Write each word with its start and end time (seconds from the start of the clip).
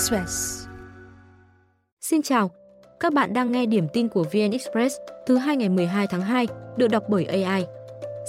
Express. 0.00 0.66
Xin 2.00 2.22
chào, 2.22 2.50
các 3.00 3.12
bạn 3.12 3.32
đang 3.32 3.52
nghe 3.52 3.66
điểm 3.66 3.88
tin 3.92 4.08
của 4.08 4.22
VN 4.22 4.50
Express 4.52 4.96
thứ 5.26 5.36
hai 5.36 5.56
ngày 5.56 5.68
12 5.68 6.06
tháng 6.06 6.20
2, 6.20 6.46
được 6.76 6.88
đọc 6.88 7.02
bởi 7.08 7.24
AI. 7.24 7.66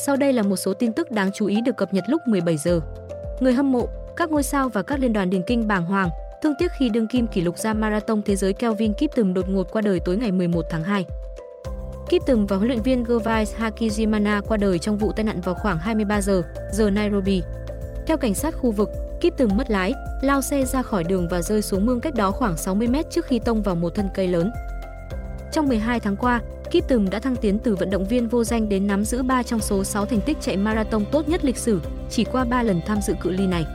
Sau 0.05 0.15
đây 0.15 0.33
là 0.33 0.43
một 0.43 0.55
số 0.55 0.73
tin 0.73 0.93
tức 0.93 1.11
đáng 1.11 1.31
chú 1.33 1.45
ý 1.45 1.61
được 1.61 1.77
cập 1.77 1.93
nhật 1.93 2.03
lúc 2.07 2.21
17 2.27 2.57
giờ. 2.57 2.79
Người 3.39 3.53
hâm 3.53 3.71
mộ, 3.71 3.87
các 4.17 4.31
ngôi 4.31 4.43
sao 4.43 4.69
và 4.69 4.83
các 4.83 4.99
liên 4.99 5.13
đoàn 5.13 5.29
điền 5.29 5.41
kinh 5.47 5.67
bàng 5.67 5.85
hoàng, 5.85 6.09
thương 6.41 6.53
tiếc 6.59 6.71
khi 6.79 6.89
đương 6.89 7.07
kim 7.07 7.27
kỷ 7.27 7.41
lục 7.41 7.57
ra 7.57 7.73
marathon 7.73 8.21
thế 8.21 8.35
giới 8.35 8.53
Kelvin 8.53 8.93
Kiptum 8.93 9.33
đột 9.33 9.49
ngột 9.49 9.71
qua 9.71 9.81
đời 9.81 9.99
tối 10.05 10.17
ngày 10.17 10.31
11 10.31 10.65
tháng 10.69 10.83
2. 10.83 11.05
Kiptum 12.09 12.45
và 12.45 12.57
huấn 12.57 12.67
luyện 12.67 12.81
viên 12.81 13.03
Gervais 13.03 13.55
Hakizimana 13.55 14.41
qua 14.41 14.57
đời 14.57 14.79
trong 14.79 14.97
vụ 14.97 15.11
tai 15.11 15.23
nạn 15.23 15.41
vào 15.41 15.55
khoảng 15.55 15.77
23 15.77 16.21
giờ 16.21 16.43
giờ 16.71 16.89
Nairobi. 16.89 17.41
Theo 18.07 18.17
cảnh 18.17 18.35
sát 18.35 18.55
khu 18.57 18.71
vực, 18.71 18.89
Kíp 19.21 19.33
từng 19.37 19.57
mất 19.57 19.71
lái, 19.71 19.93
lao 20.21 20.41
xe 20.41 20.65
ra 20.65 20.81
khỏi 20.81 21.03
đường 21.03 21.27
và 21.27 21.41
rơi 21.41 21.61
xuống 21.61 21.85
mương 21.85 21.99
cách 21.99 22.15
đó 22.15 22.31
khoảng 22.31 22.57
60 22.57 22.87
mét 22.87 23.05
trước 23.11 23.25
khi 23.25 23.39
tông 23.39 23.61
vào 23.61 23.75
một 23.75 23.95
thân 23.95 24.09
cây 24.13 24.27
lớn. 24.27 24.51
Trong 25.51 25.67
12 25.67 25.99
tháng 25.99 26.15
qua, 26.15 26.41
Kip 26.65 26.87
từng 26.87 27.09
đã 27.09 27.19
thăng 27.19 27.35
tiến 27.35 27.59
từ 27.59 27.75
vận 27.75 27.89
động 27.89 28.05
viên 28.05 28.27
vô 28.27 28.43
danh 28.43 28.69
đến 28.69 28.87
nắm 28.87 29.05
giữ 29.05 29.23
3 29.23 29.43
trong 29.43 29.59
số 29.59 29.83
6 29.83 30.05
thành 30.05 30.21
tích 30.21 30.37
chạy 30.41 30.57
marathon 30.57 31.05
tốt 31.11 31.29
nhất 31.29 31.45
lịch 31.45 31.57
sử, 31.57 31.81
chỉ 32.09 32.23
qua 32.23 32.43
3 32.43 32.63
lần 32.63 32.81
tham 32.85 33.01
dự 33.01 33.13
cự 33.21 33.29
ly 33.29 33.47
này. 33.47 33.65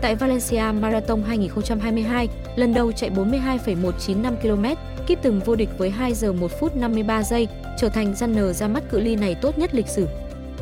Tại 0.00 0.14
Valencia 0.14 0.72
Marathon 0.80 1.22
2022, 1.22 2.28
lần 2.56 2.74
đầu 2.74 2.92
chạy 2.92 3.10
42,195 3.10 4.36
km, 4.36 4.64
Kip 5.06 5.22
từng 5.22 5.40
vô 5.40 5.54
địch 5.54 5.68
với 5.78 5.90
2 5.90 6.14
giờ 6.14 6.32
1 6.32 6.50
phút 6.60 6.76
53 6.76 7.22
giây, 7.22 7.48
trở 7.78 7.88
thành 7.88 8.14
runner 8.14 8.56
ra 8.56 8.68
mắt 8.68 8.82
cự 8.90 9.00
ly 9.00 9.16
này 9.16 9.34
tốt 9.34 9.58
nhất 9.58 9.74
lịch 9.74 9.88
sử. 9.88 10.06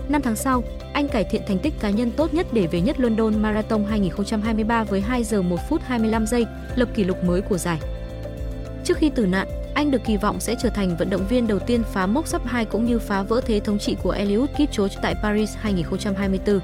Năm 0.08 0.22
tháng 0.22 0.36
sau, 0.36 0.62
anh 0.92 1.08
cải 1.08 1.24
thiện 1.24 1.42
thành 1.46 1.58
tích 1.58 1.74
cá 1.80 1.90
nhân 1.90 2.10
tốt 2.10 2.34
nhất 2.34 2.46
để 2.52 2.66
về 2.66 2.80
nhất 2.80 3.00
London 3.00 3.42
Marathon 3.42 3.84
2023 3.84 4.84
với 4.84 5.00
2 5.00 5.24
giờ 5.24 5.42
1 5.42 5.56
phút 5.68 5.82
25 5.84 6.26
giây, 6.26 6.46
lập 6.74 6.88
kỷ 6.94 7.04
lục 7.04 7.24
mới 7.24 7.40
của 7.40 7.58
giải. 7.58 7.78
Trước 8.84 8.96
khi 8.96 9.10
tử 9.10 9.26
nạn, 9.26 9.48
anh 9.74 9.90
được 9.90 10.04
kỳ 10.04 10.16
vọng 10.16 10.40
sẽ 10.40 10.54
trở 10.62 10.68
thành 10.68 10.96
vận 10.96 11.10
động 11.10 11.26
viên 11.28 11.46
đầu 11.46 11.58
tiên 11.58 11.82
phá 11.92 12.06
mốc 12.06 12.26
sắp 12.26 12.42
2 12.44 12.64
cũng 12.64 12.86
như 12.86 12.98
phá 12.98 13.22
vỡ 13.22 13.40
thế 13.46 13.60
thống 13.60 13.78
trị 13.78 13.96
của 14.02 14.10
Eliud 14.10 14.50
Kipchoge 14.50 14.96
tại 15.02 15.14
Paris 15.22 15.56
2024. 15.56 16.60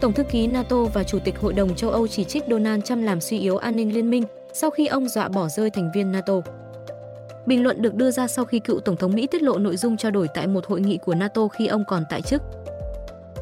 Tổng 0.00 0.12
thư 0.12 0.22
ký 0.22 0.46
NATO 0.46 0.84
và 0.84 1.04
Chủ 1.04 1.18
tịch 1.18 1.38
Hội 1.40 1.52
đồng 1.52 1.74
châu 1.74 1.90
Âu 1.90 2.08
chỉ 2.08 2.24
trích 2.24 2.44
Donald 2.48 2.84
Trump 2.84 3.04
làm 3.04 3.20
suy 3.20 3.38
yếu 3.38 3.56
an 3.56 3.76
ninh 3.76 3.94
liên 3.94 4.10
minh 4.10 4.24
sau 4.52 4.70
khi 4.70 4.86
ông 4.86 5.08
dọa 5.08 5.28
bỏ 5.28 5.48
rơi 5.48 5.70
thành 5.70 5.90
viên 5.94 6.12
NATO. 6.12 6.40
Bình 7.46 7.62
luận 7.62 7.82
được 7.82 7.94
đưa 7.94 8.10
ra 8.10 8.28
sau 8.28 8.44
khi 8.44 8.58
cựu 8.58 8.80
Tổng 8.80 8.96
thống 8.96 9.14
Mỹ 9.14 9.26
tiết 9.26 9.42
lộ 9.42 9.58
nội 9.58 9.76
dung 9.76 9.96
trao 9.96 10.10
đổi 10.10 10.28
tại 10.34 10.46
một 10.46 10.66
hội 10.66 10.80
nghị 10.80 10.98
của 10.98 11.14
NATO 11.14 11.48
khi 11.48 11.66
ông 11.66 11.84
còn 11.88 12.04
tại 12.10 12.22
chức. 12.22 12.42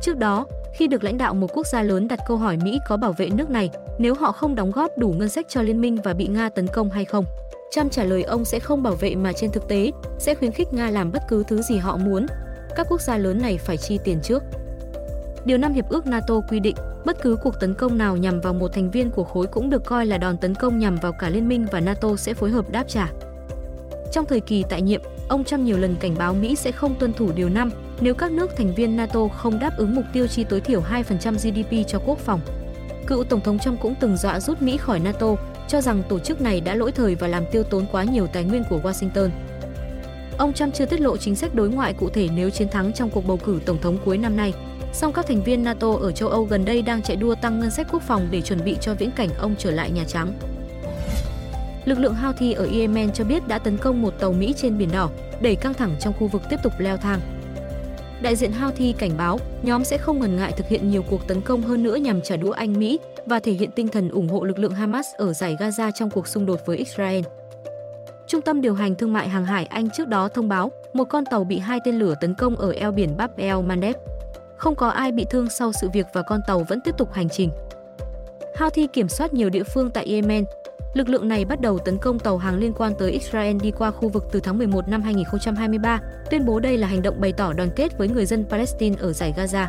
Trước 0.02 0.18
đó, 0.18 0.46
khi 0.74 0.86
được 0.86 1.04
lãnh 1.04 1.18
đạo 1.18 1.34
một 1.34 1.46
quốc 1.54 1.66
gia 1.66 1.82
lớn 1.82 2.08
đặt 2.08 2.18
câu 2.28 2.36
hỏi 2.36 2.56
Mỹ 2.56 2.78
có 2.88 2.96
bảo 2.96 3.12
vệ 3.12 3.28
nước 3.30 3.50
này 3.50 3.70
nếu 3.98 4.14
họ 4.14 4.32
không 4.32 4.54
đóng 4.54 4.70
góp 4.70 4.98
đủ 4.98 5.10
ngân 5.10 5.28
sách 5.28 5.46
cho 5.48 5.62
liên 5.62 5.80
minh 5.80 5.96
và 6.04 6.14
bị 6.14 6.26
Nga 6.26 6.48
tấn 6.48 6.66
công 6.66 6.90
hay 6.90 7.04
không. 7.04 7.24
Trump 7.70 7.92
trả 7.92 8.04
lời 8.04 8.22
ông 8.22 8.44
sẽ 8.44 8.60
không 8.60 8.82
bảo 8.82 8.94
vệ 8.94 9.14
mà 9.14 9.32
trên 9.32 9.50
thực 9.50 9.68
tế 9.68 9.90
sẽ 10.18 10.34
khuyến 10.34 10.52
khích 10.52 10.72
Nga 10.72 10.90
làm 10.90 11.12
bất 11.12 11.22
cứ 11.28 11.44
thứ 11.48 11.62
gì 11.62 11.76
họ 11.76 11.96
muốn. 11.96 12.26
Các 12.76 12.86
quốc 12.90 13.00
gia 13.00 13.16
lớn 13.16 13.38
này 13.42 13.58
phải 13.58 13.76
chi 13.76 13.98
tiền 14.04 14.18
trước. 14.22 14.42
Điều 15.44 15.58
5 15.58 15.72
Hiệp 15.72 15.88
ước 15.88 16.06
NATO 16.06 16.40
quy 16.40 16.60
định, 16.60 16.76
bất 17.04 17.22
cứ 17.22 17.36
cuộc 17.42 17.60
tấn 17.60 17.74
công 17.74 17.98
nào 17.98 18.16
nhằm 18.16 18.40
vào 18.40 18.52
một 18.52 18.72
thành 18.72 18.90
viên 18.90 19.10
của 19.10 19.24
khối 19.24 19.46
cũng 19.46 19.70
được 19.70 19.84
coi 19.84 20.06
là 20.06 20.18
đòn 20.18 20.36
tấn 20.36 20.54
công 20.54 20.78
nhằm 20.78 20.96
vào 20.96 21.12
cả 21.12 21.28
liên 21.28 21.48
minh 21.48 21.66
và 21.72 21.80
NATO 21.80 22.16
sẽ 22.16 22.34
phối 22.34 22.50
hợp 22.50 22.70
đáp 22.70 22.84
trả. 22.88 23.08
Trong 24.12 24.26
thời 24.26 24.40
kỳ 24.40 24.64
tại 24.68 24.82
nhiệm, 24.82 25.00
ông 25.28 25.44
Trump 25.44 25.62
nhiều 25.62 25.78
lần 25.78 25.96
cảnh 25.96 26.14
báo 26.18 26.34
Mỹ 26.34 26.56
sẽ 26.56 26.72
không 26.72 26.94
tuân 26.94 27.12
thủ 27.12 27.32
điều 27.34 27.48
5 27.48 27.70
nếu 28.00 28.14
các 28.14 28.32
nước 28.32 28.56
thành 28.56 28.74
viên 28.74 28.96
NATO 28.96 29.28
không 29.28 29.58
đáp 29.58 29.76
ứng 29.76 29.94
mục 29.94 30.04
tiêu 30.12 30.26
chi 30.26 30.44
tối 30.44 30.60
thiểu 30.60 30.82
2% 31.08 31.32
GDP 31.32 31.88
cho 31.88 31.98
quốc 32.06 32.18
phòng. 32.18 32.40
Cựu 33.06 33.24
Tổng 33.24 33.40
thống 33.40 33.58
Trump 33.58 33.80
cũng 33.80 33.94
từng 34.00 34.16
dọa 34.16 34.40
rút 34.40 34.62
Mỹ 34.62 34.76
khỏi 34.76 35.00
NATO, 35.00 35.36
cho 35.68 35.80
rằng 35.80 36.02
tổ 36.08 36.18
chức 36.18 36.40
này 36.40 36.60
đã 36.60 36.74
lỗi 36.74 36.92
thời 36.92 37.14
và 37.14 37.28
làm 37.28 37.44
tiêu 37.52 37.62
tốn 37.62 37.86
quá 37.92 38.04
nhiều 38.04 38.26
tài 38.26 38.44
nguyên 38.44 38.64
của 38.70 38.80
Washington. 38.82 39.30
Ông 40.38 40.52
Trump 40.52 40.74
chưa 40.74 40.86
tiết 40.86 41.00
lộ 41.00 41.16
chính 41.16 41.36
sách 41.36 41.54
đối 41.54 41.68
ngoại 41.68 41.92
cụ 41.92 42.08
thể 42.08 42.28
nếu 42.34 42.50
chiến 42.50 42.68
thắng 42.68 42.92
trong 42.92 43.10
cuộc 43.10 43.26
bầu 43.26 43.36
cử 43.36 43.60
tổng 43.66 43.78
thống 43.80 43.98
cuối 44.04 44.18
năm 44.18 44.36
nay. 44.36 44.52
Song 44.92 45.12
các 45.12 45.26
thành 45.26 45.42
viên 45.42 45.64
NATO 45.64 45.92
ở 46.00 46.12
châu 46.12 46.28
Âu 46.28 46.44
gần 46.44 46.64
đây 46.64 46.82
đang 46.82 47.02
chạy 47.02 47.16
đua 47.16 47.34
tăng 47.34 47.60
ngân 47.60 47.70
sách 47.70 47.86
quốc 47.92 48.02
phòng 48.02 48.28
để 48.30 48.40
chuẩn 48.40 48.64
bị 48.64 48.76
cho 48.80 48.94
viễn 48.94 49.10
cảnh 49.10 49.28
ông 49.38 49.54
trở 49.58 49.70
lại 49.70 49.90
Nhà 49.90 50.04
Trắng. 50.04 50.32
Lực 51.88 51.98
lượng 51.98 52.14
Houthi 52.14 52.52
ở 52.52 52.68
Yemen 52.72 53.12
cho 53.12 53.24
biết 53.24 53.48
đã 53.48 53.58
tấn 53.58 53.76
công 53.76 54.02
một 54.02 54.14
tàu 54.20 54.32
Mỹ 54.32 54.54
trên 54.56 54.78
Biển 54.78 54.88
Đỏ, 54.92 55.10
đẩy 55.40 55.56
căng 55.56 55.74
thẳng 55.74 55.96
trong 56.00 56.14
khu 56.18 56.26
vực 56.26 56.42
tiếp 56.50 56.56
tục 56.62 56.72
leo 56.78 56.96
thang. 56.96 57.20
Đại 58.22 58.36
diện 58.36 58.52
Houthi 58.52 58.92
cảnh 58.92 59.10
báo 59.16 59.38
nhóm 59.62 59.84
sẽ 59.84 59.98
không 59.98 60.20
ngần 60.20 60.36
ngại 60.36 60.52
thực 60.56 60.68
hiện 60.68 60.90
nhiều 60.90 61.02
cuộc 61.10 61.28
tấn 61.28 61.40
công 61.40 61.62
hơn 61.62 61.82
nữa 61.82 61.96
nhằm 61.96 62.20
trả 62.20 62.36
đũa 62.36 62.50
Anh 62.50 62.78
Mỹ 62.78 62.98
và 63.26 63.40
thể 63.40 63.52
hiện 63.52 63.70
tinh 63.70 63.88
thần 63.88 64.08
ủng 64.08 64.28
hộ 64.28 64.44
lực 64.44 64.58
lượng 64.58 64.72
Hamas 64.72 65.06
ở 65.16 65.32
giải 65.32 65.56
Gaza 65.60 65.90
trong 65.94 66.10
cuộc 66.10 66.28
xung 66.28 66.46
đột 66.46 66.60
với 66.66 66.76
Israel. 66.76 67.24
Trung 68.26 68.42
tâm 68.42 68.60
điều 68.60 68.74
hành 68.74 68.94
thương 68.94 69.12
mại 69.12 69.28
hàng 69.28 69.44
hải 69.44 69.64
Anh 69.64 69.90
trước 69.90 70.08
đó 70.08 70.28
thông 70.28 70.48
báo 70.48 70.70
một 70.92 71.04
con 71.04 71.24
tàu 71.24 71.44
bị 71.44 71.58
hai 71.58 71.80
tên 71.84 71.98
lửa 71.98 72.14
tấn 72.20 72.34
công 72.34 72.56
ở 72.56 72.70
eo 72.70 72.92
biển 72.92 73.16
Bab 73.16 73.30
el 73.36 73.58
Mandeb. 73.66 73.96
Không 74.56 74.74
có 74.74 74.88
ai 74.88 75.12
bị 75.12 75.26
thương 75.30 75.50
sau 75.50 75.72
sự 75.72 75.88
việc 75.92 76.06
và 76.12 76.22
con 76.22 76.40
tàu 76.46 76.66
vẫn 76.68 76.80
tiếp 76.80 76.94
tục 76.98 77.12
hành 77.12 77.28
trình. 77.28 77.50
Houthi 78.58 78.86
kiểm 78.86 79.08
soát 79.08 79.34
nhiều 79.34 79.50
địa 79.50 79.64
phương 79.64 79.90
tại 79.90 80.06
Yemen, 80.06 80.44
Lực 80.94 81.08
lượng 81.08 81.28
này 81.28 81.44
bắt 81.44 81.60
đầu 81.60 81.78
tấn 81.78 81.98
công 81.98 82.18
tàu 82.18 82.38
hàng 82.38 82.58
liên 82.58 82.72
quan 82.72 82.94
tới 82.98 83.10
Israel 83.10 83.56
đi 83.62 83.70
qua 83.70 83.90
khu 83.90 84.08
vực 84.08 84.24
từ 84.32 84.40
tháng 84.40 84.58
11 84.58 84.88
năm 84.88 85.02
2023, 85.02 86.00
tuyên 86.30 86.44
bố 86.46 86.60
đây 86.60 86.78
là 86.78 86.88
hành 86.88 87.02
động 87.02 87.20
bày 87.20 87.32
tỏ 87.32 87.52
đoàn 87.52 87.70
kết 87.76 87.98
với 87.98 88.08
người 88.08 88.26
dân 88.26 88.44
Palestine 88.50 88.96
ở 89.00 89.12
giải 89.12 89.34
Gaza. 89.36 89.66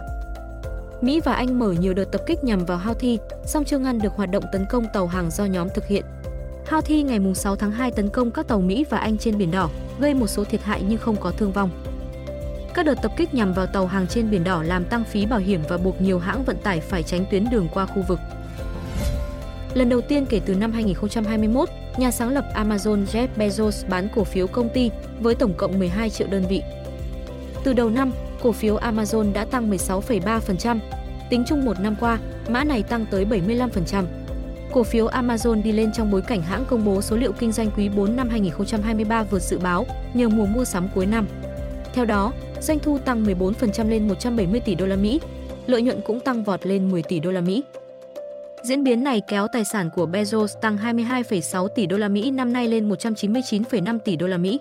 Mỹ 1.02 1.22
và 1.26 1.34
Anh 1.34 1.60
mở 1.60 1.72
nhiều 1.72 1.94
đợt 1.94 2.06
tập 2.12 2.22
kích 2.26 2.44
nhằm 2.44 2.66
vào 2.66 2.78
Houthi, 2.78 3.20
song 3.46 3.64
chưa 3.66 3.78
ngăn 3.78 4.00
được 4.00 4.14
hoạt 4.16 4.32
động 4.32 4.44
tấn 4.52 4.66
công 4.70 4.86
tàu 4.94 5.08
hàng 5.08 5.32
do 5.32 5.46
nhóm 5.46 5.68
thực 5.76 5.88
hiện. 5.88 6.06
Houthi 6.70 7.04
ngày 7.04 7.20
6 7.36 7.56
tháng 7.56 7.72
2 7.72 7.92
tấn 7.92 8.10
công 8.10 8.32
các 8.32 8.48
tàu 8.48 8.62
Mỹ 8.62 8.86
và 8.90 8.98
Anh 8.98 9.18
trên 9.18 9.38
Biển 9.38 9.52
Đỏ, 9.52 9.70
gây 10.00 10.14
một 10.14 10.28
số 10.28 10.44
thiệt 10.44 10.64
hại 10.64 10.84
nhưng 10.90 11.00
không 11.00 11.16
có 11.16 11.32
thương 11.32 11.52
vong. 11.52 11.70
Các 12.74 12.86
đợt 12.86 12.96
tập 13.02 13.12
kích 13.18 13.34
nhằm 13.34 13.54
vào 13.54 13.66
tàu 13.66 13.88
hàng 13.88 14.08
trên 14.08 14.32
Biển 14.32 14.44
Đỏ 14.44 14.64
làm 14.64 14.86
tăng 14.86 15.04
phí 15.04 15.26
bảo 15.26 15.40
hiểm 15.40 15.62
và 15.70 15.78
buộc 15.78 16.02
nhiều 16.02 16.20
hãng 16.20 16.44
vận 16.44 16.58
tải 16.58 16.80
phải 16.80 17.04
tránh 17.04 17.26
tuyến 17.32 17.50
đường 17.50 17.68
qua 17.74 17.86
khu 17.86 18.04
vực. 18.08 18.20
Lần 19.74 19.90
đầu 19.90 20.02
tiên 20.02 20.26
kể 20.26 20.42
từ 20.46 20.56
năm 20.56 20.72
2021, 20.72 21.70
nhà 21.98 22.12
sáng 22.12 22.30
lập 22.30 22.46
Amazon 22.56 23.06
Jeff 23.06 23.28
Bezos 23.38 23.90
bán 23.90 24.08
cổ 24.16 24.24
phiếu 24.24 24.48
công 24.48 24.70
ty 24.70 24.92
với 25.20 25.36
tổng 25.36 25.54
cộng 25.58 25.80
12 25.80 26.10
triệu 26.10 26.28
đơn 26.28 26.44
vị. 26.50 26.62
Từ 27.64 27.74
đầu 27.74 27.90
năm, 27.90 28.12
cổ 28.42 28.52
phiếu 28.52 28.78
Amazon 28.78 29.34
đã 29.34 29.46
tăng 29.46 29.72
16,3%. 29.72 30.80
Tính 31.30 31.44
chung 31.48 31.66
một 31.66 31.80
năm 31.80 31.96
qua, 32.00 32.20
mã 32.50 32.64
này 32.64 32.84
tăng 32.84 33.06
tới 33.12 33.26
75%. 33.26 34.06
Cổ 34.72 34.84
phiếu 34.84 35.08
Amazon 35.08 35.64
đi 35.64 35.72
lên 35.72 35.92
trong 35.94 36.12
bối 36.12 36.22
cảnh 36.22 36.42
hãng 36.42 36.66
công 36.66 36.86
bố 36.86 37.02
số 37.02 37.16
liệu 37.16 37.32
kinh 37.32 37.52
doanh 37.52 37.72
quý 37.78 37.90
4 37.90 38.16
năm 38.16 38.30
2023 38.30 39.24
vượt 39.24 39.42
dự 39.42 39.60
báo 39.60 39.86
nhờ 40.14 40.30
mùa 40.30 40.46
mua 40.46 40.66
sắm 40.66 40.88
cuối 40.96 41.06
năm. 41.06 41.28
Theo 41.94 42.06
đó, 42.06 42.34
doanh 42.62 42.80
thu 42.80 42.98
tăng 42.98 43.26
14% 43.26 43.90
lên 43.90 44.08
170 44.08 44.60
tỷ 44.60 44.76
đô 44.76 44.86
la 44.86 44.96
Mỹ, 44.96 45.20
lợi 45.68 45.82
nhuận 45.82 46.02
cũng 46.02 46.20
tăng 46.20 46.44
vọt 46.44 46.66
lên 46.66 46.92
10 46.92 47.04
tỷ 47.04 47.20
đô 47.20 47.32
la 47.32 47.42
Mỹ. 47.42 47.64
Diễn 48.64 48.84
biến 48.84 49.04
này 49.04 49.22
kéo 49.28 49.48
tài 49.48 49.66
sản 49.66 49.90
của 49.90 50.08
Bezos 50.08 50.48
tăng 50.62 50.78
22,6 50.78 51.68
tỷ 51.68 51.86
đô 51.86 51.98
la 51.98 52.08
Mỹ 52.08 52.32
năm 52.32 52.54
nay 52.54 52.68
lên 52.68 52.90
199,5 52.90 54.00
tỷ 54.00 54.16
đô 54.16 54.28
la 54.28 54.38
Mỹ. 54.38 54.60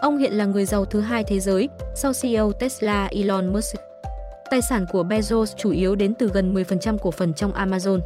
Ông 0.00 0.18
hiện 0.18 0.32
là 0.32 0.44
người 0.44 0.64
giàu 0.64 0.84
thứ 0.84 1.00
hai 1.00 1.24
thế 1.24 1.40
giới 1.40 1.68
sau 1.94 2.12
CEO 2.22 2.52
Tesla 2.52 3.06
Elon 3.06 3.52
Musk. 3.52 3.76
Tài 4.50 4.62
sản 4.62 4.86
của 4.92 5.04
Bezos 5.04 5.46
chủ 5.56 5.70
yếu 5.70 5.94
đến 5.94 6.14
từ 6.14 6.30
gần 6.34 6.54
10% 6.54 6.98
cổ 6.98 7.10
phần 7.10 7.34
trong 7.34 7.52
Amazon. 7.52 8.00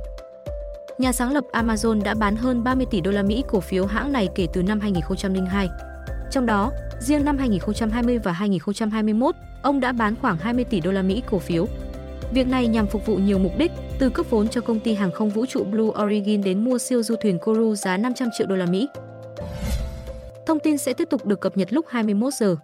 Nhà 0.99 1.13
sáng 1.13 1.33
lập 1.33 1.45
Amazon 1.53 2.03
đã 2.03 2.15
bán 2.15 2.37
hơn 2.37 2.65
30 2.65 2.87
tỷ 2.91 3.01
đô 3.01 3.11
la 3.11 3.23
Mỹ 3.23 3.45
cổ 3.49 3.61
phiếu 3.61 3.87
hãng 3.87 4.13
này 4.13 4.29
kể 4.35 4.47
từ 4.53 4.63
năm 4.63 4.81
2002. 4.81 5.69
Trong 6.31 6.47
đó, 6.47 6.73
riêng 7.01 7.25
năm 7.25 7.39
2020 7.39 8.19
và 8.19 8.33
2021, 8.33 9.35
ông 9.63 9.81
đã 9.81 9.93
bán 9.93 10.15
khoảng 10.21 10.37
20 10.37 10.65
tỷ 10.65 10.81
đô 10.81 10.93
la 10.93 11.03
Mỹ 11.03 11.23
cổ 11.31 11.39
phiếu. 11.39 11.67
Việc 12.35 12.49
này 12.49 12.67
nhằm 12.67 12.87
phục 12.87 13.07
vụ 13.07 13.17
nhiều 13.17 13.39
mục 13.39 13.53
đích, 13.59 13.73
từ 13.99 14.11
cấp 14.11 14.27
vốn 14.31 14.49
cho 14.49 14.61
công 14.61 14.81
ty 14.81 14.95
hàng 14.95 15.13
không 15.13 15.31
vũ 15.31 15.47
trụ 15.47 15.65
Blue 15.65 16.05
Origin 16.05 16.43
đến 16.43 16.65
mua 16.65 16.79
siêu 16.79 17.03
du 17.03 17.17
thuyền 17.17 17.39
Kourou 17.39 17.75
giá 17.75 17.97
500 17.97 18.29
triệu 18.39 18.47
đô 18.47 18.57
la 18.57 18.67
Mỹ. 18.67 18.89
Thông 20.47 20.59
tin 20.59 20.79
sẽ 20.79 20.95
tiếp 20.95 21.11
tục 21.11 21.27
được 21.27 21.41
cập 21.41 21.57
nhật 21.57 21.73
lúc 21.73 21.87
21 21.89 22.35
giờ. 22.35 22.57